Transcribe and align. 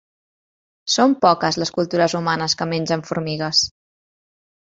Són 0.93 1.13
poques 1.25 1.59
les 1.63 1.71
cultures 1.75 2.15
humanes 2.21 2.57
que 2.63 2.67
mengen 2.73 3.05
formigues. 3.11 3.61